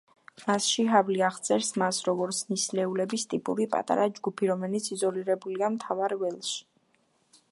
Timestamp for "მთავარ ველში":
5.77-6.61